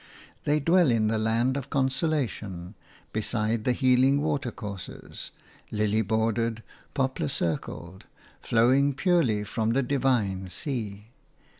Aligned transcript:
They 0.45 0.59
dwell 0.59 0.89
in 0.89 1.09
the 1.09 1.19
land 1.19 1.55
of 1.55 1.69
consolation, 1.69 2.73
beside 3.13 3.65
the 3.65 3.71
healing 3.71 4.19
watercourses– 4.19 5.29
lily 5.71 6.01
bordered, 6.01 6.63
poplar 6.95 7.27
circled, 7.27 8.05
flowing 8.41 8.95
purely 8.95 9.43
from 9.43 9.73
the 9.73 9.83
divine 9.83 10.49
sea. 10.49 11.09